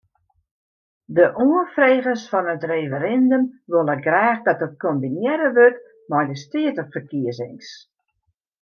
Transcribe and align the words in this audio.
De 1.17 1.25
oanfregers 1.43 2.23
fan 2.31 2.51
it 2.53 2.63
referindum 2.71 3.43
wolle 3.71 3.97
graach 4.05 4.41
dat 4.47 4.63
it 4.67 4.73
kombinearre 4.85 5.49
wurdt 5.57 5.81
mei 6.11 6.25
de 6.29 6.37
steateferkiezings. 6.45 7.69